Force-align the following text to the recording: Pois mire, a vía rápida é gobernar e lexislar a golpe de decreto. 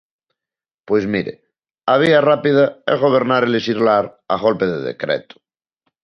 Pois 0.87 1.03
mire, 1.13 1.33
a 1.93 1.95
vía 2.03 2.19
rápida 2.29 2.65
é 2.91 2.93
gobernar 3.03 3.41
e 3.43 3.53
lexislar 3.55 4.05
a 4.33 4.35
golpe 4.45 4.65
de 4.73 4.79
decreto. 4.89 5.35